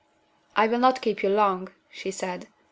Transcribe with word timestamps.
"I 0.55 0.65
will 0.65 0.79
not 0.79 1.03
keep 1.03 1.21
you 1.21 1.29
long," 1.29 1.69
she 1.91 2.09
said. 2.09 2.47